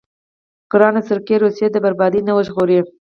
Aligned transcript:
ګرانه 0.71 1.01
سرګي 1.07 1.35
روسيه 1.37 1.67
د 1.71 1.75
بربادۍ 1.83 2.21
نه 2.27 2.33
وژغوره. 2.37 2.79